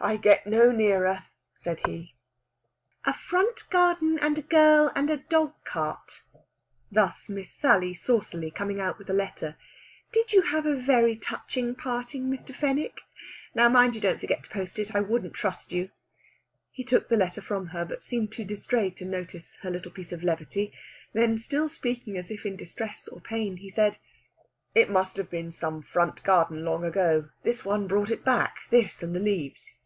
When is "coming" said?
8.52-8.78